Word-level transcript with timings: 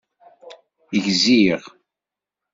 Gziɣ! 1.03 1.61